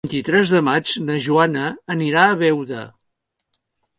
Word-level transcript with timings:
El 0.05 0.09
vint-i-tres 0.09 0.53
de 0.53 0.61
maig 0.67 0.93
na 1.09 1.17
Joana 1.25 1.67
anirà 1.95 2.23
a 2.31 2.39
Beuda. 2.39 2.81